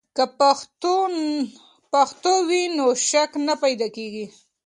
[0.15, 0.25] که
[1.99, 4.25] پښتو وي، نو شک نه پیدا کیږي.